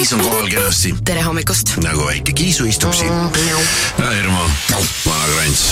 Maris 0.00 0.12
on 0.16 0.20
kohal 0.24 0.46
kenasti, 0.48 0.94
tere 1.04 1.20
hommikust. 1.20 1.74
nagu 1.84 2.06
väike 2.06 2.32
kiisu 2.32 2.64
istub 2.64 2.94
siin. 2.96 3.12
ja 3.98 4.12
Irma, 4.16 4.46
vana 5.04 5.26
krants. 5.28 5.64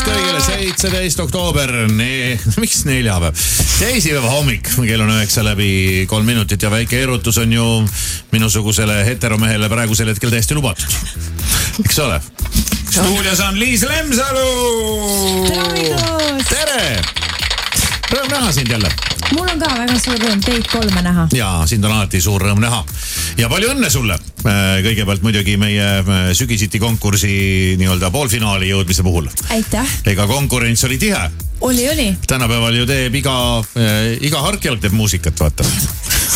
kõigile, 0.00 0.40
seitseteist 0.42 1.22
oktoober, 1.22 1.70
miks 2.58 2.82
neljapäev, 2.88 3.38
teisipäeva 3.78 4.34
hommik, 4.34 4.66
kell 4.74 5.06
on 5.06 5.14
üheksa 5.14 5.46
läbi 5.46 6.08
kolm 6.10 6.26
minutit 6.26 6.62
ja 6.66 6.74
väike 6.74 7.04
erutus 7.04 7.38
on 7.38 7.54
ju 7.54 7.70
minusugusele 8.34 9.04
heteromehele 9.06 9.70
praegusel 9.70 10.10
hetkel 10.10 10.34
täiesti 10.34 10.58
lubatud. 10.58 10.98
eks 11.86 12.02
ole? 12.02 12.18
Stuudios 12.90 13.40
on 13.40 13.58
Liis 13.58 13.82
Lemsalu. 13.86 14.48
tere, 16.48 17.02
rõõm 18.10 18.30
näha 18.32 18.52
sind 18.52 18.70
jälle 18.70 18.90
mul 19.36 19.46
on 19.46 19.60
ka 19.60 19.68
väga 19.78 19.98
suur 20.02 20.18
rõõm 20.18 20.40
teid 20.42 20.66
kolme 20.72 21.02
näha. 21.06 21.28
ja 21.36 21.50
sind 21.70 21.84
on 21.86 21.94
alati 21.94 22.20
suur 22.20 22.42
rõõm 22.42 22.58
näha 22.62 22.82
ja 23.38 23.48
palju 23.52 23.70
õnne 23.74 23.90
sulle. 23.90 24.18
kõigepealt 24.42 25.22
muidugi 25.22 25.56
meie 25.60 25.86
äh, 26.00 26.32
sügisiti 26.34 26.80
konkursi 26.82 27.76
nii-öelda 27.78 28.10
poolfinaali 28.10 28.72
jõudmise 28.72 29.06
puhul. 29.06 29.30
aitäh, 29.54 29.96
ega 30.10 30.26
konkurents 30.26 30.84
oli 30.84 30.98
tihe, 30.98 31.22
oli, 31.60 31.88
oli, 31.92 32.10
tänapäeval 32.26 32.74
ju 32.74 32.86
teeb 32.90 33.14
iga, 33.22 33.36
iga 34.20 34.46
harkjalg 34.48 34.82
teeb 34.82 34.96
muusikat, 34.98 35.38
vaata. 35.40 35.66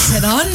Seda 0.07 0.33
on. 0.39 0.51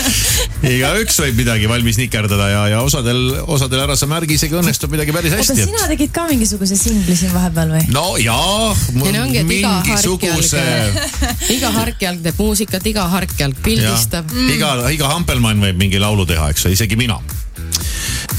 igaüks 0.74 1.18
võib 1.22 1.40
midagi 1.40 1.68
valmis 1.70 1.98
nikerdada 2.00 2.48
ja, 2.50 2.62
ja 2.74 2.82
osadel, 2.84 3.20
osadel 3.50 3.82
härra 3.84 3.96
Märgi 4.10 4.36
isegi 4.38 4.56
õnnestub 4.58 4.92
midagi 4.94 5.14
päris 5.14 5.34
oota, 5.36 5.54
hästi. 5.54 5.66
sina 5.68 5.88
tegid 5.90 6.12
ka 6.14 6.26
mingisuguse 6.30 6.78
singli 6.78 7.16
siin 7.16 7.32
vahepeal 7.34 7.74
või? 7.76 7.82
no 7.94 8.04
jaa, 8.20 8.70
Ei 8.94 9.14
no 9.14 9.24
ongi, 9.24 9.42
et 9.42 9.52
iga 9.58 9.74
mingisuguse 9.84 10.62
harkjalg- 10.64 11.54
iga 11.56 11.74
harkjalg 11.76 12.24
teeb 12.24 12.40
muusikat, 12.40 12.88
iga 12.92 13.06
harkjalg 13.16 13.60
pildistab. 13.64 14.30
mm.. 14.32 14.54
iga, 14.56 14.72
iga 14.94 15.12
Hampelmann 15.14 15.62
võib 15.62 15.78
mingi 15.80 16.00
laulu 16.02 16.26
teha, 16.28 16.50
eks 16.54 16.66
ole, 16.66 16.78
isegi 16.78 16.98
mina. 17.00 17.20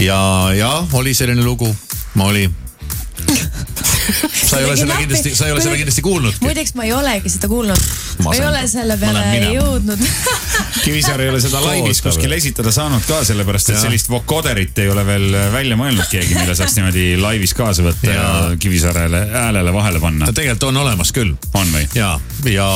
ja, 0.01 0.19
ja 0.57 0.73
oli 0.97 1.15
selline 1.17 1.45
lugu, 1.45 1.69
oli. 2.21 2.49
sa 4.49 4.59
ei 4.59 4.65
ole 4.65 4.77
seda 4.79 4.97
kindlasti, 4.99 5.35
sa 5.35 5.47
ei 5.47 5.55
ole 5.55 5.61
seda 5.63 5.77
kindlasti 5.79 6.03
kuulnudki. 6.05 6.45
muideks 6.45 6.75
ma 6.79 6.87
ei 6.87 6.93
olegi 6.95 7.31
seda 7.33 7.49
kuulnud. 7.51 7.87
ma 8.25 8.35
ei 8.35 8.43
ole 8.47 8.63
selle 8.71 8.97
peale 9.01 9.25
jõudnud. 9.55 10.05
Kivisaar 10.85 11.21
ei 11.21 11.29
ole 11.29 11.41
seda 11.43 11.61
laivis 11.63 12.01
kuskil 12.01 12.31
esitada 12.37 12.71
saanud 12.73 13.05
ka, 13.07 13.21
sellepärast 13.27 13.73
et 13.73 13.81
sellist 13.81 14.09
vokoderit 14.09 14.77
ei 14.81 14.89
ole 14.91 15.05
veel 15.05 15.27
välja 15.53 15.77
mõelnud 15.79 16.07
keegi, 16.11 16.35
mille 16.39 16.55
saaks 16.57 16.77
niimoodi 16.79 17.05
laivis 17.21 17.53
kaasa 17.57 17.85
võtta 17.85 18.09
ja, 18.09 18.19
Ja. 18.21 18.31
ja 18.51 18.55
Kivisaarele 18.59 19.21
häälele 19.31 19.73
vahele 19.73 19.99
panna. 19.99 20.25
tegelikult 20.33 20.63
on 20.69 20.77
olemas 20.83 21.11
küll. 21.15 21.35
on 21.53 21.71
või? 21.73 21.85
ja, 21.95 22.11
ja 22.49 22.67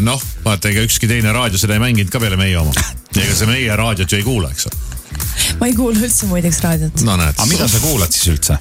noh, 0.00 0.22
vaata, 0.44 0.70
ega 0.72 0.84
ükski 0.86 1.08
teine 1.10 1.32
raadio 1.32 1.58
seda 1.60 1.76
ei 1.76 1.82
mänginud 1.82 2.12
ka 2.12 2.20
peale 2.22 2.38
meie 2.40 2.56
oma. 2.58 2.72
ega 3.16 3.34
see 3.34 3.48
meie 3.50 3.76
raadiot 3.76 4.12
ju 4.12 4.20
ei 4.20 4.26
kuula, 4.26 4.50
eks 4.54 4.68
ole. 4.70 4.78
ma 5.60 5.68
ei 5.70 5.74
kuula 5.76 5.98
üldse 6.00 6.28
muideks 6.30 6.62
raadiot. 6.64 7.04
no 7.06 7.16
näed. 7.20 7.34
aga 7.36 7.48
mida 7.50 7.68
sa 7.68 7.82
kuulad 7.84 8.14
siis 8.14 8.32
üldse? 8.34 8.58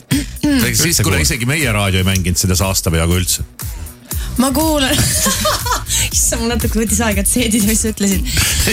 siis, 0.75 1.01
kuule 1.05 1.21
isegi 1.25 1.45
meie 1.49 1.71
raadio 1.75 2.01
ei 2.03 2.07
mänginud 2.07 2.39
seda 2.39 2.57
aasta 2.67 2.91
peaaegu 2.93 3.19
üldse. 3.21 3.43
ma 4.39 4.51
kuulan 4.55 4.95
issand, 6.15 6.39
mul 6.41 6.51
natuke 6.53 6.79
võttis 6.79 6.99
aega, 7.03 7.23
et 7.25 7.29
seedida, 7.29 7.65
mis 7.67 7.81
sa 7.83 7.91
ütlesid. 7.91 8.27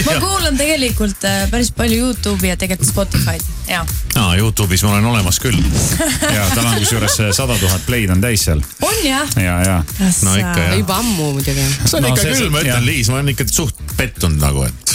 ma 0.07 0.13
kuulan 0.23 0.57
tegelikult 0.59 1.25
äh, 1.27 1.45
päris 1.51 1.71
palju 1.75 1.97
Youtube'i 2.05 2.51
ja 2.53 2.57
tegelikult 2.59 2.87
Spotify'd 2.89 3.43
ja. 3.67 3.81
aa, 4.15 4.35
Youtube'is 4.39 4.83
ma 4.87 4.93
olen 4.95 5.09
olemas 5.11 5.39
küll. 5.43 5.59
ja 5.59 6.47
tal 6.55 6.65
on 6.69 6.77
kusjuures 6.79 7.17
sada 7.35 7.57
tuhat 7.59 7.83
play'd 7.89 8.13
on 8.15 8.23
täis 8.23 8.45
seal. 8.47 8.61
on 8.81 9.01
jah? 9.03 9.27
ja, 9.43 9.57
ja. 9.65 9.77
no 10.23 10.35
ikka 10.39 10.67
jah. 10.69 10.77
juba 10.79 10.99
ammu 11.03 11.31
muidugi. 11.39 11.67
see 11.83 11.97
on 11.99 12.07
No 12.07 12.13
ikka 12.13 12.23
see- 12.23 12.37
küll, 12.39 12.53
ma 12.53 12.63
ütlen, 12.63 12.85
Liis, 12.87 13.11
ma 13.11 13.19
olen 13.21 13.33
ikka 13.35 13.47
suht 13.51 13.75
pettunud 13.99 14.39
nagu, 14.41 14.63
et 14.69 14.86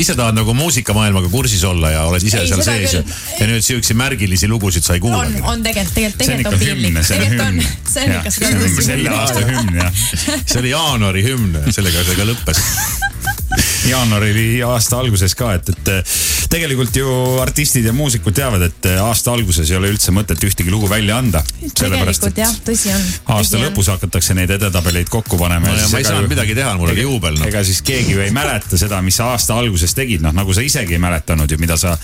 ise 0.00 0.16
tahad 0.18 0.34
nagu 0.36 0.54
muusikamaailmaga 0.54 1.28
kursis 1.30 1.64
olla 1.64 1.90
ja 1.90 2.02
oled 2.08 2.22
ise 2.26 2.40
Ei, 2.42 2.48
seal 2.50 2.62
sees 2.66 2.94
ja, 2.96 3.02
küll. 3.02 3.14
ja 3.40 3.48
nüüd 3.50 3.66
siukseid 3.66 3.98
märgilisi 3.98 4.48
lugusid 4.50 4.86
sa 4.86 4.96
ei 4.96 5.02
on 5.02 5.08
kuulagi,. 5.08 5.42
on 5.42 5.62
tegelikult, 5.62 5.94
tegelikult, 5.94 6.24
see 6.24 6.34
on 6.34 6.42
tegelikult 6.42 6.54
on 6.54 6.66
piinlik. 6.66 7.04
see 7.04 7.16
on 7.16 7.22
tegelikult 7.22 7.46
on 7.46 7.54
hümn., 7.54 7.66
see 7.94 8.04
on 8.04 8.16
ikka 8.18 8.34
see 8.34 8.50
on 8.50 8.88
selle 8.90 9.14
aasta 9.14 9.46
hümn 9.48 9.80
jah. 9.80 10.04
see 10.50 10.60
oli 10.64 10.74
jaanuari 10.74 11.26
hümn, 11.28 11.58
sellega 11.70 12.06
see 12.08 12.18
ka 12.18 12.28
lõppes. 12.32 12.64
Jaanuar 13.88 14.22
oli 14.22 14.62
aasta 14.64 14.98
alguses 14.98 15.34
ka, 15.38 15.54
et, 15.58 15.68
et 15.68 16.14
tegelikult 16.50 16.96
ju 16.96 17.08
artistid 17.42 17.86
ja 17.88 17.92
muusikud 17.92 18.34
teavad, 18.36 18.62
et 18.68 18.88
aasta 19.02 19.32
alguses 19.34 19.70
ei 19.70 19.78
ole 19.78 19.90
üldse 19.92 20.12
mõtet 20.14 20.40
ühtegi 20.46 20.70
lugu 20.70 20.88
välja 20.90 21.18
anda. 21.18 21.42
tegelikult 21.74 22.38
jah, 22.38 22.52
tõsi 22.66 22.92
on. 22.94 23.04
aasta 23.36 23.60
lõpus 23.60 23.90
hakatakse 23.92 24.36
neid 24.38 24.52
edetabeleid 24.54 25.10
kokku 25.12 25.38
panema 25.40 25.72
no 25.72 25.88
ma 25.90 26.00
ei 26.00 26.06
saanud 26.06 26.30
midagi 26.30 26.56
teha, 26.56 26.74
mul 26.78 26.92
oli 26.94 27.06
juubel 27.06 27.38
noh. 27.38 27.48
ega 27.50 27.64
siis 27.66 27.82
keegi 27.86 28.14
ju 28.14 28.22
ei 28.24 28.32
mäleta 28.34 28.78
seda, 28.80 29.00
mis 29.02 29.18
sa 29.20 29.32
aasta 29.34 29.58
alguses 29.58 29.96
tegid, 29.96 30.22
noh 30.24 30.34
nagu 30.34 30.54
sa 30.54 30.64
isegi 30.64 30.96
ei 30.96 31.02
mäletanud 31.02 31.50
ju, 31.50 31.58
mida 31.60 31.78
sa, 31.80 31.96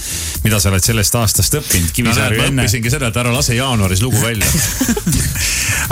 mida 0.44 0.60
sa 0.60 0.72
oled 0.72 0.84
sellest 0.84 1.18
aastast 1.20 1.60
õppinud. 1.60 2.02
no 2.06 2.16
näed, 2.16 2.36
ma 2.36 2.48
enne, 2.50 2.66
õppisingi 2.66 2.92
seda, 2.92 3.10
et 3.12 3.20
ära 3.22 3.34
lase 3.34 3.56
jaanuaris 3.58 4.02
lugu 4.04 4.20
välja. 4.22 4.46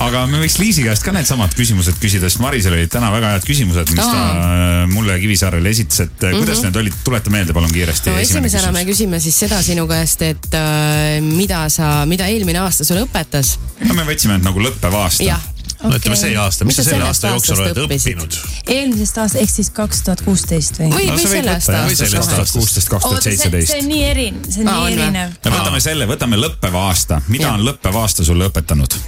aga 0.03 0.25
me 0.31 0.41
võiks 0.42 0.59
Liisi 0.60 0.84
käest 0.86 1.04
ka 1.06 1.12
needsamad 1.14 1.54
küsimused 1.59 1.98
küsida, 2.03 2.28
sest 2.31 2.42
Marisel 2.42 2.76
olid 2.76 2.91
täna 2.92 3.10
väga 3.14 3.34
head 3.34 3.47
küsimused, 3.47 3.92
mis 3.94 4.04
ta 4.04 4.22
äh, 4.22 4.86
mulle 4.92 5.19
Kivisaarele 5.22 5.72
esitas, 5.75 6.04
et 6.06 6.14
mm 6.14 6.28
-hmm. 6.28 6.38
kuidas 6.44 6.62
need 6.66 6.81
olid, 6.82 6.98
tuleta 7.04 7.34
meelde 7.34 7.56
palun 7.56 7.72
kiiresti. 7.72 8.10
No 8.10 8.19
esimesena 8.22 8.72
me 8.72 8.84
küsime 8.88 9.20
siis 9.20 9.38
seda 9.38 9.62
sinu 9.62 9.86
käest, 9.91 10.22
et 10.22 10.54
äh, 10.54 11.20
mida 11.22 11.69
sa, 11.69 12.06
mida 12.06 12.26
eelmine 12.26 12.59
aasta 12.59 12.84
sulle 12.84 13.06
õpetas. 13.06 13.59
no 13.84 13.94
me 13.94 14.04
võtsime 14.04 14.38
nagu 14.42 14.60
lõppev 14.60 14.94
aasta 14.94 15.58
jah, 15.78 15.91
no 15.91 15.99
ütleme 15.99 16.16
see 16.19 16.34
aasta, 16.39 16.66
mis 16.69 16.78
sa 16.78 16.84
selle 16.87 17.06
aasta 17.06 17.33
jooksul 17.34 17.62
oled 17.62 17.81
õppinud? 17.84 18.39
eelmisest 18.66 19.21
aastast 19.22 19.43
ehk 19.43 19.53
siis 19.53 19.71
kaks 19.75 20.03
tuhat 20.06 20.22
kuusteist 20.27 20.81
või? 20.81 20.91
või, 20.94 21.06
või 21.12 21.25
sellest 21.25 21.71
aastast 21.71 22.59
kuusteist, 22.59 22.91
kaks 22.91 23.06
tuhat 23.06 23.19
oota, 23.19 23.25
see, 23.25 23.37
seitseteist 23.37 23.78
on. 23.78 23.89
nii 23.93 24.05
erinev, 24.11 24.50
see 24.50 24.65
on 24.65 24.72
nii 24.72 24.97
erinev. 24.97 25.39
me 25.44 25.55
võtame 25.55 25.84
selle, 25.84 26.11
võtame 26.11 26.41
lõppeva 26.41 26.89
aasta, 26.91 27.22
mida 27.28 27.53
on 27.55 27.65
lõppev 27.69 28.03
aasta 28.03 28.27
sulle 28.27 28.50
õpetanud? 28.50 28.99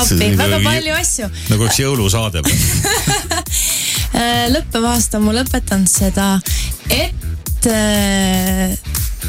appi, 0.00 0.36
väga 0.36 0.56
nagu- 0.56 0.64
palju 0.64 0.94
asju. 0.96 1.28
nagu 1.50 1.68
üks 1.68 1.80
jõulusaade. 1.82 2.44
lõppev 4.54 4.86
aasta 4.90 5.20
on 5.20 5.28
mulle 5.28 5.44
õpetanud 5.46 5.90
seda, 5.90 6.32
et 6.90 7.68
äh, 7.70 8.74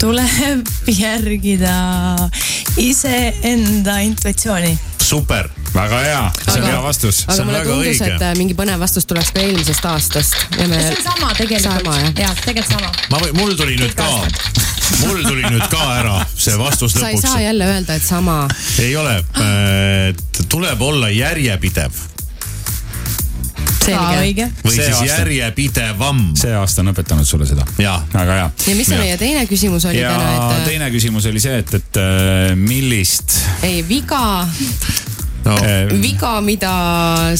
tuleb 0.01 0.72
järgida 1.03 1.75
iseenda 2.81 4.00
intuitsiooni. 4.07 4.73
super, 5.11 5.49
väga 5.73 5.99
hea, 6.05 6.19
see 6.38 6.53
on 6.53 6.63
Aga- 6.63 6.72
hea 6.72 6.83
vastus. 6.83 7.17
See 7.22 7.27
aga 7.33 7.41
on 7.41 7.49
mulle 7.49 7.59
väga 7.59 7.73
tundus, 7.73 8.01
õige. 8.01 8.11
et 8.16 8.25
äh, 8.27 8.35
mingi 8.39 8.55
põnev 8.55 8.79
vastus 8.79 9.07
tuleks 9.09 9.33
ka 9.35 9.44
eelmisest 9.44 9.88
aastast 9.91 10.38
ja 10.59 10.67
me 10.72 10.79
see 10.79 10.95
on 10.95 11.03
sama 11.09 11.33
tegelikult 11.39 11.67
Sama, 11.67 11.97
jah.. 12.16 12.38
tegelikult 12.45 12.72
sama. 12.77 12.94
ma 13.11 13.19
või, 13.25 13.33
mul 13.41 13.57
tuli 13.59 13.75
nüüd 13.81 13.97
ka, 13.97 14.07
mul 15.03 15.19
tuli 15.27 15.44
nüüd 15.50 15.67
ka 15.73 15.81
ära 15.97 16.16
see 16.35 16.55
vastus 16.59 16.95
sa 16.95 17.09
ei 17.09 17.19
saa 17.19 17.35
lõpuks. 17.35 17.44
jälle 17.47 17.67
öelda, 17.73 18.00
et 18.00 18.07
sama. 18.07 18.38
ei 18.79 18.95
ole, 18.95 19.17
tuleb 20.50 20.88
olla 20.91 21.11
järjepidev 21.11 22.07
selge. 23.85 24.47
või 24.63 24.75
See 24.75 24.85
siis 24.85 24.95
aasta. 24.95 25.05
järjepidevam. 25.11 26.21
see 26.38 26.53
aasta 26.55 26.83
on 26.83 26.91
õpetanud 26.94 27.27
sulle 27.27 27.47
seda. 27.50 27.66
väga 27.77 28.38
hea. 28.38 28.50
ja 28.67 28.75
mis 28.77 28.89
see 28.89 29.00
meie 29.00 29.17
teine 29.21 29.45
küsimus 29.50 29.85
oli 29.89 30.01
ja 30.01 30.13
täna, 30.13 30.31
et 30.35 30.59
äh, 30.59 30.66
teine 30.69 30.89
küsimus 30.94 31.27
oli 31.29 31.41
see, 31.44 31.57
et, 31.63 31.73
et 31.81 32.01
äh, 32.01 32.53
millist 32.55 33.39
ei 33.67 33.81
viga, 33.88 34.47
no 35.46 35.56
äh, 35.66 35.90
viga, 36.02 36.34
mida 36.46 36.72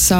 sa 0.00 0.18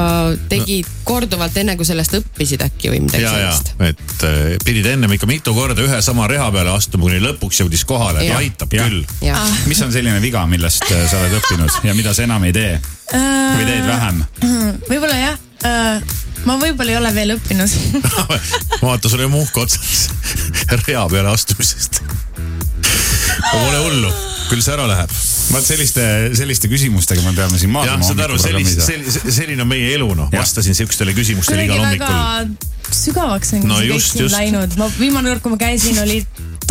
tegid 0.51 0.89
korduvalt 1.07 1.57
enne, 1.59 1.77
kui 1.79 1.87
sellest 1.87 2.15
õppisid 2.19 2.63
äkki 2.67 2.93
või 2.93 3.03
midagi 3.07 3.25
ja, 3.25 3.33
ja 3.39 3.53
sellist. 3.53 3.73
et 3.83 4.27
äh, 4.29 4.41
pidid 4.65 4.89
ennem 4.95 5.17
ikka 5.17 5.29
mitu 5.31 5.55
korda 5.57 5.83
ühe 5.85 6.01
sama 6.05 6.29
reha 6.31 6.49
peale 6.55 6.75
astuma, 6.75 7.09
kuni 7.09 7.21
lõpuks 7.25 7.63
jõudis 7.65 7.85
kohale, 7.89 8.23
et 8.23 8.31
Jah. 8.31 8.43
aitab 8.43 8.77
Jah. 8.79 8.91
küll. 8.91 9.07
jah, 9.25 9.55
mis 9.71 9.83
on 9.85 9.95
selline 9.95 10.23
viga, 10.23 10.45
millest 10.51 10.87
äh, 10.91 11.07
sa 11.11 11.21
oled 11.23 11.39
õppinud 11.41 11.89
ja 11.89 11.97
mida 11.99 12.15
sa 12.15 12.27
enam 12.27 12.45
ei 12.49 12.57
tee 12.57 12.75
või 13.13 13.65
teed 13.69 13.87
vähem? 13.89 14.23
võib-olla 14.89 15.19
jah, 15.19 15.41
ma 16.47 16.57
võib-olla 16.63 16.95
ei 16.95 16.99
ole 16.99 17.13
veel 17.15 17.35
õppinud. 17.37 17.75
vaata, 18.87 19.11
sul 19.11 19.27
on 19.27 19.35
muhk 19.35 19.59
otsas 19.63 20.09
rea 20.87 21.05
peale 21.11 21.33
astumisest. 21.35 22.03
Pole 23.53 23.79
hullu, 23.85 24.11
küll 24.49 24.63
see 24.65 24.75
ära 24.75 24.87
läheb. 24.91 25.13
Vaat 25.53 25.67
selliste, 25.69 26.05
selliste 26.39 26.69
küsimustega 26.73 27.23
me 27.27 27.33
peame 27.37 27.59
siin 27.61 27.69
jah, 27.71 27.75
maadlema 27.77 28.09
saad 28.09 28.23
aru, 28.27 28.39
sellist, 28.41 28.87
selline 29.37 29.63
on 29.65 29.69
meie 29.71 29.93
elu 29.97 30.09
noh, 30.19 30.29
Jah. 30.33 30.41
vastasin 30.43 30.77
siukestele 30.79 31.15
küsimustele 31.17 31.67
kuidagi 31.67 31.81
igal 31.81 31.91
väga 31.93 32.13
hommikul. 32.13 32.71
sügavaks 33.03 33.53
on 33.57 33.67
No 33.69 33.81
just, 33.85 34.13
siin 34.17 34.25
just. 34.27 34.35
läinud. 34.37 34.77
ma 34.81 34.89
viimane 34.99 35.33
kord, 35.33 35.43
kui 35.45 35.55
ma 35.55 35.61
käisin, 35.61 35.99
oli 36.03 36.21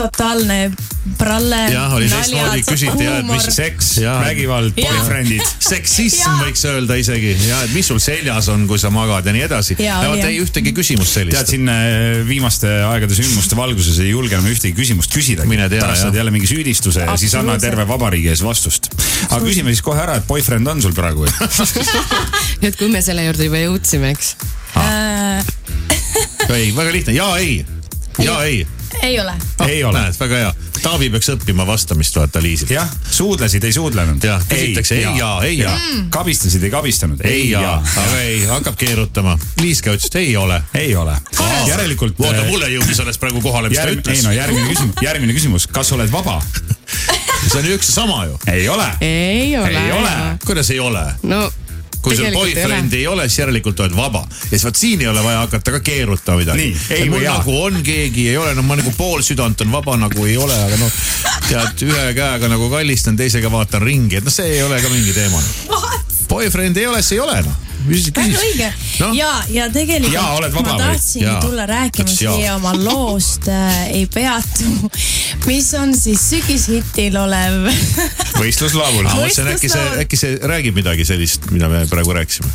totaalne 0.02 0.72
pralle. 1.18 1.60
jah, 1.72 1.94
oli 1.94 2.10
teistmoodi, 2.10 2.64
küsiti 2.66 3.06
jah, 3.06 3.20
et 3.22 3.30
mis 3.30 3.48
seks, 3.56 3.90
Jaa. 4.04 4.18
vägivald, 4.26 4.78
Jaa. 4.78 4.94
boyfriendid. 4.98 5.44
seksism 5.62 6.24
Jaa. 6.24 6.38
võiks 6.46 6.64
öelda 6.70 6.98
isegi 7.02 7.34
ja 7.48 7.62
et 7.66 7.74
mis 7.76 7.90
sul 7.90 8.02
seljas 8.04 8.50
on, 8.54 8.68
kui 8.70 8.82
sa 8.82 8.92
magad 8.94 9.26
ja 9.26 9.36
nii 9.36 9.46
edasi. 9.48 9.78
Jaa, 9.82 10.02
vot 10.10 10.24
ei 10.28 10.40
ühtegi 10.44 10.74
küsimust 10.78 11.18
tead, 11.18 11.32
sellist. 11.32 11.54
siin 11.54 11.72
äh, 11.72 12.22
viimaste 12.28 12.72
aegade 12.90 13.18
sündmuste 13.18 13.58
valguses 13.60 14.00
ei 14.04 14.12
julge 14.14 14.38
enam 14.38 14.50
ühtegi 14.52 14.76
küsimust 14.78 15.14
küsida. 15.14 15.48
Pärast 15.48 16.06
saad 16.06 16.18
jälle 16.18 16.34
mingi 16.34 16.50
süüdistuse 16.50 17.06
ja 17.06 17.18
siis 17.20 17.36
anna 17.40 17.58
terve 17.62 17.88
vabariigi 17.90 18.32
ees 18.34 18.44
vastust. 18.46 18.92
aga 19.30 19.42
küsime 19.46 19.74
siis 19.74 19.84
kohe 19.86 20.02
ära, 20.02 20.20
et 20.22 20.28
boyfriend 20.30 20.68
on 20.68 20.82
sul 20.84 20.96
praegu 20.98 21.26
või? 21.26 21.34
et 22.62 22.76
kui 22.80 22.92
me 22.92 23.02
selle 23.06 23.26
juurde 23.28 23.50
juba 23.50 23.64
jõudsime, 23.66 24.14
eks. 24.16 24.36
Äh, 24.82 25.46
ei, 26.58 26.70
väga 26.76 26.92
lihtne, 26.94 27.18
ja 27.18 27.32
ei, 27.42 27.66
ja 28.22 28.42
ei. 28.46 28.64
Ei 29.02 29.20
ole. 29.20 29.34
ei 29.68 29.84
ole. 29.84 30.00
näed, 30.00 30.20
väga 30.20 30.36
hea. 30.36 30.54
Taavi 30.82 31.10
peaks 31.14 31.30
õppima 31.36 31.66
vastamist, 31.68 32.16
vaata 32.18 32.42
Liisilt. 32.42 32.72
jah, 32.74 32.90
suudlesid, 33.12 33.64
ei 33.64 33.74
suudlenud. 33.74 34.24
Jah, 34.24 34.44
küsitakse 34.50 34.98
ei 34.98 35.18
ja, 35.20 35.32
ei 35.46 35.58
ja. 35.60 35.74
kabistasid, 36.10 36.64
ei 36.64 36.74
kabistanud. 36.74 37.22
ei 37.26 37.50
ja, 37.50 37.78
aga 37.82 38.20
ei, 38.22 38.44
hakkab 38.50 38.78
keerutama. 38.82 39.38
Liis 39.62 39.82
ka 39.82 39.94
ütles, 39.96 40.10
et 40.12 40.20
ei 40.24 40.36
ole. 40.38 40.62
ei 40.74 40.96
ole. 40.96 41.18
järelikult. 41.68 42.20
oota, 42.20 42.44
mulle 42.50 42.72
jõudis 42.74 43.02
alles 43.04 43.22
praegu 43.22 43.42
kohale, 43.42 43.70
mis 43.70 43.80
ta 43.80 43.86
järg-, 43.86 44.00
ei 44.00 44.04
ütles 44.04 44.26
no. 44.26 44.36
järgmine 44.36 44.70
küsimus, 44.74 45.04
järgmine 45.06 45.38
küsimus, 45.38 45.68
kas 45.72 45.94
oled 45.98 46.12
vaba? 46.12 46.42
see 47.52 47.60
on 47.60 47.66
ju 47.66 47.78
üks 47.78 47.90
ja 47.90 47.94
sama 48.02 48.26
ju. 48.26 48.38
ei 48.52 48.70
ole. 48.70 48.88
ei 49.02 49.58
ole. 49.58 49.70
Ei 49.70 49.92
ole. 49.92 50.16
kuidas 50.46 50.70
ei 50.70 50.80
ole? 50.80 51.06
no 51.24 51.46
kui 52.02 52.16
sul 52.16 52.26
tegelikult 52.26 52.48
ei 52.48 52.52
ole. 52.52 52.62
boyfriend'i 52.62 53.00
ei 53.00 53.08
ole, 53.08 53.28
siis 53.30 53.40
järelikult 53.44 53.80
oled 53.86 53.96
vaba. 53.96 54.24
ja 54.44 54.50
siis 54.50 54.66
vot 54.66 54.82
siin 54.82 55.02
ei 55.02 55.08
ole 55.12 55.24
vaja 55.24 55.44
hakata 55.46 55.76
ka 55.78 55.80
keerutama 55.86 56.42
midagi 56.42 56.68
ei 56.98 57.10
mul 57.10 57.22
jaa? 57.22 57.38
nagu 57.38 57.58
on 57.64 57.82
keegi, 57.86 58.28
ei 58.30 58.38
ole, 58.38 58.54
no 58.58 58.66
ma 58.66 58.78
nagu 58.80 58.94
pool 58.98 59.24
südant 59.26 59.62
on 59.62 59.72
vaba, 59.72 59.98
nagu 60.02 60.26
ei 60.26 60.38
ole, 60.38 60.58
aga 60.68 60.80
noh, 60.82 61.02
tead, 61.48 61.86
ühe 61.88 62.06
käega 62.18 62.52
nagu 62.52 62.70
kallistan, 62.74 63.18
teisega 63.20 63.52
vaatan 63.52 63.86
ringi, 63.86 64.22
et 64.22 64.28
noh, 64.28 64.34
see 64.34 64.58
ei 64.58 64.64
ole 64.64 64.82
ka 64.82 64.94
mingi 64.94 65.14
teema. 65.16 65.42
Boyfriend 66.32 66.78
ei 66.80 66.88
ole, 66.88 67.02
see 67.06 67.20
ei 67.20 67.26
ole 67.26 67.42
noh. 67.46 67.71
Väga 67.88 68.40
õige 68.42 68.70
Noh. 69.02 69.14
ja, 69.18 69.30
ja 69.50 69.68
tegelikult 69.74 70.14
vaba 70.54 70.62
ma 70.62 70.74
või? 70.76 70.82
tahtsingi 70.84 71.26
Jaa. 71.28 71.42
tulla 71.44 71.66
rääkima 71.70 72.14
siia 72.14 72.56
oma 72.56 72.74
loost 72.78 73.48
äh, 73.52 73.80
Ei 73.92 74.06
peatu, 74.12 74.92
mis 75.50 75.72
on 75.80 75.94
siis 75.98 76.24
sügishitil 76.32 77.18
olev 77.22 77.70
võistluslaulul 78.42 79.08
ma. 79.08 79.16
mõtlesin, 79.22 79.52
äkki 79.56 79.72
see, 79.72 79.88
äkki 80.06 80.20
see 80.20 80.38
räägib 80.52 80.78
midagi 80.78 81.08
sellist, 81.08 81.50
mida 81.56 81.70
me 81.72 81.84
praegu 81.92 82.16
rääkisime. 82.18 82.52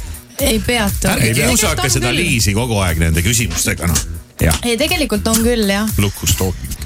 ei 0.47 0.61
peatu. 0.61 1.11
ärge 1.13 1.35
kiusake 1.35 1.91
seda. 1.93 2.15
Liisi 2.15 2.55
kogu 2.57 2.79
aeg 2.85 3.01
nende 3.03 3.25
küsimustega, 3.27 3.91
noh. 3.91 4.03
ei, 4.41 4.77
tegelikult 4.79 5.27
on 5.33 5.43
küll 5.45 5.71
jah. 5.71 5.91
lukus 6.03 6.37
talking. 6.39 6.86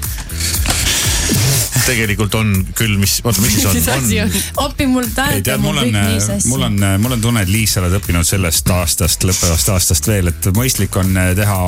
Tegelikult 1.85 2.35
on 2.39 2.53
küll, 2.77 2.97
mis, 3.01 3.19
oota, 3.23 3.41
mis 3.43 3.57
siis 3.61 3.87
on 3.91 4.05
on?? 4.05 4.39
opi 4.65 4.87
mul 4.89 5.07
tähendab 5.15 5.45
tead, 5.47 5.63
mul 5.63 5.71
mul 5.71 5.83
on 5.83 5.91
mul 6.51 6.67
on, 6.67 6.77
mul 7.01 7.15
on 7.17 7.21
tunne, 7.21 7.43
et 7.45 7.51
Liis, 7.51 7.73
sa 7.75 7.83
oled 7.83 7.95
õppinud 7.99 8.27
sellest 8.27 8.69
aastast, 8.73 9.25
lõppevast 9.27 9.71
aastast 9.73 10.07
veel, 10.09 10.31
et 10.31 10.51
mõistlik 10.55 10.95
on 10.99 11.15
teha 11.37 11.59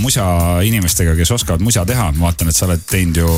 musa 0.00 0.26
inimestega, 0.66 1.16
kes 1.18 1.34
oskavad 1.38 1.64
musa 1.64 1.86
teha. 1.88 2.10
ma 2.16 2.28
vaatan, 2.28 2.52
et 2.52 2.56
sa 2.56 2.66
oled 2.68 2.84
teinud 2.90 3.22
ju 3.22 3.32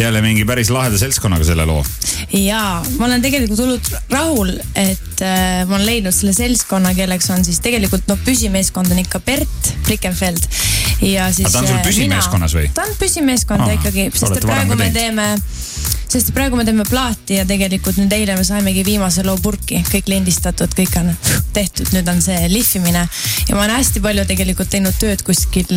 jälle 0.00 0.22
mingi 0.22 0.44
päris 0.48 0.70
laheda 0.70 0.98
seltskonnaga 0.98 1.44
selle 1.44 1.66
loo. 1.68 1.84
jaa, 2.32 2.82
ma 2.98 3.06
olen 3.06 3.22
tegelikult 3.22 3.60
hullult 3.64 3.92
rahul, 4.10 4.54
et 4.74 5.22
äh, 5.22 5.62
ma 5.68 5.76
olen 5.76 5.86
leidnud 5.86 6.16
selle 6.16 6.34
seltskonna, 6.36 6.94
kelleks 6.98 7.30
on 7.34 7.44
siis 7.44 7.60
tegelikult 7.64 8.08
no 8.10 8.16
püsimeeskond 8.24 8.92
on 8.92 9.02
ikka 9.04 9.20
Bert 9.20 9.74
Blickenfeld 9.86 10.48
ja 11.02 11.32
siis. 11.32 11.48
Aga 11.48 11.52
ta 11.52 11.58
on 11.62 11.68
sul 11.68 11.82
püsimeeskonnas 11.86 12.56
või? 12.56 12.68
ta 12.74 12.86
on 12.86 12.94
püsimeeskond 13.00 13.66
Aa, 13.66 13.76
ikkagi, 13.78 14.08
sest 14.14 14.38
et 14.38 14.46
praegu 14.46 14.78
me 14.78 14.88
teeme, 14.94 15.28
sest 16.12 16.32
praegu 16.36 16.58
me 16.58 16.64
teeme 16.68 16.84
plaati 16.84 17.38
ja 17.38 17.44
tegelikult 17.48 17.96
nüüd 17.96 18.12
eile 18.12 18.34
me 18.36 18.44
saimegi 18.44 18.82
viimase 18.84 19.24
loo 19.24 19.38
purki, 19.40 19.80
kõik 19.88 20.10
lindistatud, 20.12 20.74
kõik 20.76 20.96
on 21.00 21.08
tehtud, 21.56 21.88
nüüd 21.94 22.08
on 22.12 22.20
see 22.24 22.48
lihvimine. 22.52 23.06
Ja 23.48 23.56
ma 23.56 23.64
olen 23.64 23.78
hästi 23.78 24.02
palju 24.04 24.26
tegelikult 24.28 24.68
teinud 24.72 24.98
tööd 25.00 25.24
kuskil, 25.24 25.70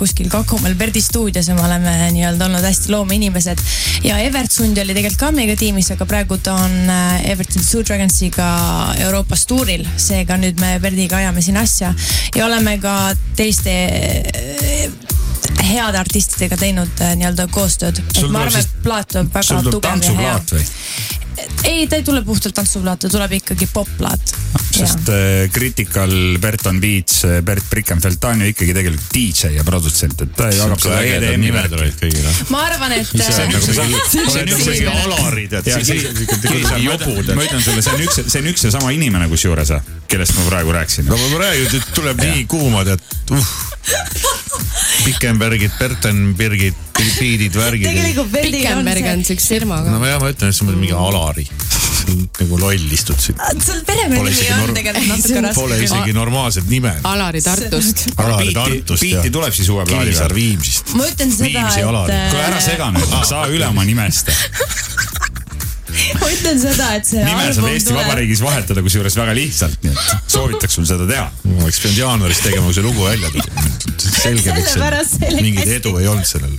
kuskil 0.00 0.30
Kakumaal 0.32 0.76
Berdi 0.80 1.02
stuudios 1.04 1.50
ja 1.50 1.56
me 1.58 1.66
oleme 1.66 1.92
nii-öelda 2.16 2.48
olnud 2.48 2.64
hästi 2.64 2.94
loomeinimesed 2.94 3.60
ja 4.08 4.18
Evert 4.24 4.52
Sund 4.52 4.80
oli 4.80 4.96
tegelikult 4.96 5.20
ka 5.20 5.32
meiega 5.36 5.58
tiimis, 5.60 5.92
aga 5.94 6.08
praegu 6.08 6.38
ta 6.40 6.56
on 6.64 6.90
äh, 6.90 7.30
Everton 7.34 7.64
Zoo 7.64 7.84
Dragonsiga 7.84 8.48
Euroopas 9.04 9.44
tuuril, 9.50 9.84
seega 10.00 10.38
nüüd 10.40 10.60
me 10.62 10.78
Berdiga 10.82 11.20
ajame 11.20 11.44
siin 11.44 11.60
asja. 11.60 11.92
Ja 12.34 12.48
oleme 12.48 12.78
ka 12.82 13.12
teiste 13.36 13.74
äh, 15.50 15.66
heade 15.74 15.98
artistidega 16.00 16.58
teinud 16.60 17.02
äh, 17.02 17.16
nii-öelda 17.18 17.48
koostööd. 17.52 18.00
et 18.00 18.22
ma 18.30 18.44
arvan, 18.46 18.62
et 18.62 18.80
plaat 18.84 19.12
tuleb 19.12 19.34
väga 19.34 19.62
tugev 19.70 19.84
ja 19.84 20.16
hea 20.18 20.38
tantsuplaat. 20.40 20.56
või? 20.56 21.12
ei, 21.64 21.86
ta 21.90 21.98
ei 21.98 22.04
tule 22.06 22.22
puhtalt 22.24 22.54
tantsuplaat, 22.54 23.00
ta 23.04 23.10
tuleb 23.10 23.32
ikkagi 23.40 23.66
popplaat. 23.72 24.34
sest 24.74 25.08
äh, 25.12 25.50
Critical, 25.52 26.14
Bert 26.40 26.66
on 26.70 26.80
Beats, 26.80 27.22
Bert 27.44 27.64
Brickenfeld, 27.70 28.20
ta 28.20 28.32
on 28.34 28.44
ju 28.44 28.52
ikkagi 28.52 28.76
tegelikult 28.76 29.10
DJ 29.14 29.54
ja 29.56 29.64
produtsent, 29.66 30.22
et 30.26 30.34
ta 30.36 30.48
jagab 30.52 30.82
seda 30.82 31.00
EDM-i 31.02 31.48
nimed 31.48 31.70
värki. 31.70 31.80
olid 31.80 31.98
kõigil, 32.02 32.30
ma 32.54 32.64
arvan, 32.68 32.96
et. 32.98 33.12
see 33.14 33.46
on 33.46 33.52
nagu 33.54 33.76
mingi, 33.80 34.02
see 34.14 34.44
on 34.44 34.54
üks 34.54 34.64
mingi 34.64 34.86
mingi 34.86 35.04
Alari, 35.04 35.46
tead. 35.52 35.72
ja 35.72 35.80
see, 35.80 36.00
ma 37.34 37.48
ütlen, 37.48 37.62
sulle, 37.62 37.82
see 37.82 37.96
on 37.96 38.06
üks, 38.06 38.22
see 38.26 38.44
on 38.44 38.52
üks 38.54 38.68
ja 38.68 38.74
sama 38.78 38.94
inimene 38.94 39.28
kusjuures, 39.32 39.74
kellest 40.10 40.38
ma 40.38 40.48
praegu 40.52 40.74
rääkisin 40.76 41.10
no. 41.10 41.18
ma 41.34 41.44
räägin, 41.46 41.78
et 41.80 41.92
tuleb 41.96 42.24
nii 42.24 42.48
kuuma, 42.50 42.86
tead, 42.88 43.12
uh. 43.34 43.54
Pikenbergid, 45.04 45.72
Bertenbergid, 45.78 46.74
Piidid, 46.94 47.54
värgid. 47.58 47.88
tegelikult 47.88 48.30
Berdil 48.32 48.54
on 48.54 48.60
Pikenberg 48.60 49.08
on 49.10 49.20
see, 49.20 49.34
siukse 49.34 49.54
firmaga 49.54 49.92
no. 49.92 50.00
jah, 50.06 50.20
ma 50.22 50.30
ütlen, 50.32 50.52
et 50.52 50.56
see 50.56 50.66
on 50.68 50.78
mingi 50.80 50.96
Alari. 50.96 51.44
nagu 52.38 52.58
loll 52.60 52.94
istud 52.96 53.20
siin. 53.20 53.36
sul 53.58 53.80
Pole 53.80 53.84
perekonnanimi 53.88 54.32
isegi 54.32 54.52
on 54.52 54.60
norm- 54.62 54.78
tegelikult 54.78 55.10
natuke 55.12 55.42
raske. 55.46 55.60
Pole 55.60 55.78
isegi 55.84 56.16
normaalset 56.16 56.68
nime. 56.72 56.94
Alari 57.10 57.42
Tartust. 57.44 58.06
Alari 58.24 58.52
Tartust 58.56 59.04
ja 59.04 59.20
Biiti 59.20 59.34
tuleb 59.34 59.56
siis 59.56 59.70
uue 59.72 59.86
plaadi 59.88 60.10
Kivisaar 60.10 60.32
peal. 60.32 60.40
Viimsist. 60.40 60.94
ma 60.98 61.08
ütlen 61.08 61.32
seda, 61.36 61.52
Viimsi 61.52 61.86
Alari. 61.88 62.18
et. 62.18 62.34
kuule 62.34 62.48
ära 62.48 62.64
sega 62.64 62.90
nüüd, 62.96 63.16
saa 63.28 63.46
üle 63.52 63.68
oma 63.68 63.86
nimest. 63.88 64.32
ma 66.20 66.28
ütlen 66.32 66.60
seda, 66.60 66.90
et 66.98 67.08
see 67.08 67.22
nime 67.22 67.46
saab 67.46 67.50
album 67.52 67.70
Eesti 67.70 67.92
tuleb. 67.92 68.02
Vabariigis 68.02 68.44
vahetada 68.44 68.84
kusjuures 68.84 69.16
väga 69.20 69.36
lihtsalt, 69.38 69.80
nii 69.84 69.94
et 69.94 70.30
soovitaks 70.36 70.78
sul 70.80 70.88
seda 70.88 71.08
teha. 71.10 71.26
ma 71.48 71.64
oleks 71.66 71.80
pidanud 71.84 72.02
jaanuaris 72.02 72.44
tegema, 72.44 72.68
kui 72.68 72.78
see 72.78 72.86
lugu 72.86 73.06
välja 73.06 73.32
tuli. 73.34 73.73
selge, 74.24 74.54
miks 74.56 74.76
mingit 75.40 75.76
edu 75.80 75.96
ei 76.00 76.08
olnud 76.10 76.28
sellel. 76.28 76.56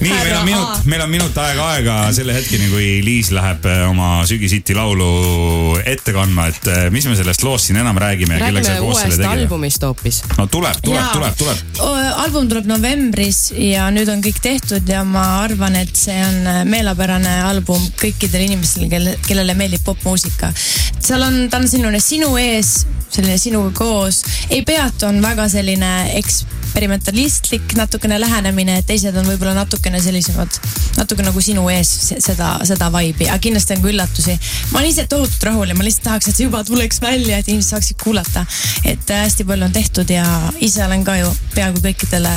nii, 0.00 0.12
meil 0.12 0.36
on 0.36 0.44
minut 0.46 0.84
meil 0.90 1.02
on 1.04 1.10
minut 1.10 1.38
aega 1.42 1.68
aega 1.74 1.94
selle 2.14 2.34
hetkeni, 2.36 2.68
kui 2.70 2.88
Liis 3.04 3.30
läheb 3.34 3.66
äh, 3.70 3.82
oma 3.88 4.10
Sügisiti 4.28 4.74
laulu 4.76 5.78
ette 5.86 6.14
kandma, 6.14 6.48
et 6.52 6.68
äh, 6.70 6.82
mis 6.94 7.06
me 7.08 7.16
sellest 7.18 7.44
loost 7.46 7.70
siin 7.70 7.80
enam 7.80 7.98
räägime 8.00 8.38
ja 8.38 8.46
kellega 8.46 8.68
räägime 8.68 8.80
sa 8.80 8.84
koos 8.84 9.00
selle 9.00 9.14
uuest 9.14 9.22
tegid? 9.22 9.44
albumist 9.46 9.86
hoopis. 9.86 10.20
no 10.38 10.46
tuleb, 10.52 10.80
tuleb 10.84 11.10
tuleb, 11.12 11.38
tuleb. 11.40 11.80
album 12.24 12.50
tuleb 12.52 12.70
novembris 12.70 13.42
ja 13.56 13.88
nüüd 13.94 14.10
on 14.12 14.22
kõik 14.24 14.42
tehtud 14.44 14.88
ja 14.90 15.02
ma 15.06 15.24
arvan, 15.42 15.78
et 15.80 15.94
see 15.98 16.18
on 16.26 16.68
meelepärane 16.70 17.38
album 17.46 17.82
kõikidele 18.00 18.50
inimestele, 18.50 18.90
kelle, 18.92 19.16
kellele 19.26 19.56
meeldib 19.58 19.84
popmuusika. 19.86 20.52
seal 21.00 21.22
on, 21.26 21.46
ta 21.50 21.62
on 21.62 21.68
selline 21.70 22.00
sinu 22.02 22.34
ees, 22.40 22.78
selline 23.10 23.38
sinuga 23.38 23.70
koos, 23.76 24.22
ei 24.50 24.62
peatu, 24.66 25.06
on 25.06 25.20
väga 25.22 25.48
selline 25.48 25.90
eksperimentalistlik 26.18 27.74
natukene 27.78 28.18
lähenemine, 28.20 28.80
teised 28.86 29.16
on 29.16 29.26
võib-olla 29.28 29.54
natukene 29.56 30.00
sellisemad, 30.02 30.58
natuke 30.98 31.24
nagu 31.26 31.40
sinu 31.40 31.68
ees 31.72 31.90
se- 32.10 32.20
seda, 32.24 32.56
seda 32.68 32.90
vibe'i, 32.92 33.28
aga 33.30 33.38
kindlasti 33.42 33.76
on 33.76 33.82
ka 33.84 33.92
üllatusi. 33.92 34.38
ma 34.72 34.78
olen 34.80 34.90
ise 34.90 35.06
tohutult 35.08 35.42
rahul 35.50 35.68
ja 35.72 35.74
ma 35.78 35.86
lihtsalt 35.86 36.04
tahaks, 36.10 36.28
et 36.28 36.36
see 36.36 36.48
juba 36.48 36.64
tuleks 36.64 37.00
välja, 37.02 37.38
et 37.38 37.48
inimesed 37.48 37.70
saaksid 37.76 38.02
kuulata. 38.02 38.46
et 38.84 39.10
äh, 39.10 39.24
hästi 39.24 39.44
palju 39.44 39.64
on 39.64 39.72
tehtud 39.72 40.10
ja 40.10 40.26
ise 40.60 40.84
olen 40.84 41.04
ka 41.04 41.16
ju 41.16 41.32
peaaegu 41.54 41.80
kõikidele, 41.88 42.34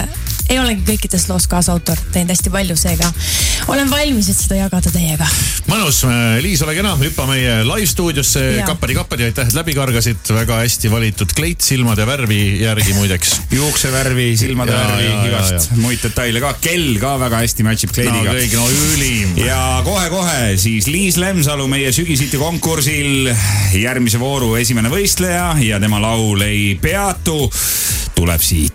ei 0.50 0.60
olengi 0.60 0.86
kõikides 0.88 1.28
loos 1.30 1.46
kaasautor, 1.50 2.00
teinud 2.14 2.34
hästi 2.34 2.52
palju, 2.54 2.76
seega. 2.80 3.10
Olen 3.70 3.90
valmis, 3.92 4.32
et 4.32 4.40
seda 4.40 4.58
jagada 4.58 4.92
teiega. 4.94 5.28
mõnus, 5.70 6.02
Liis, 6.42 6.62
ole 6.66 6.74
kena, 6.78 6.96
hüppa 6.98 7.28
meie 7.30 7.60
live 7.68 7.88
stuudiosse, 7.90 8.44
kappadi-kappadi, 8.66 9.28
aitäh, 9.30 9.50
et 9.50 9.58
läbi 9.58 9.76
kargasid, 9.78 10.22
väga 10.34 10.62
hästi 10.64 10.92
valitud 10.92 11.34
kleit 11.38 11.62
silmade 11.66 12.06
värvi 12.10 12.42
järgi 12.64 12.96
muideks. 12.98 13.36
juuksevärvi, 13.52 14.32
silmade 14.38 14.74
Jaa, 14.74 14.88
värvi 14.88 15.30
igast 15.30 15.70
muid 15.78 16.02
detaile 16.04 16.42
ka, 16.44 16.54
kell 16.64 16.98
ka 17.02 17.16
väga 17.22 17.44
hästi 17.44 17.66
match 17.68 17.86
ib 17.86 17.94
no 17.94 18.00
kleidiga 18.00 18.36
kõik, 18.40 18.56
no 18.58 18.68
ülim. 18.90 19.38
ja 19.44 19.62
kohe-kohe 19.86 20.58
siis 20.62 20.90
Liis 20.90 21.20
Lemsalu 21.22 21.68
meie 21.70 21.94
sügisiti 21.96 22.40
konkursil. 22.42 23.30
Järgmise 23.80 24.20
vooru 24.22 24.56
esimene 24.60 24.90
võistleja 24.92 25.54
ja 25.62 25.80
tema 25.82 26.02
laul 26.02 26.42
ei 26.48 26.74
peatu. 26.82 27.46
Tuleb 28.18 28.42
siit. 28.44 28.68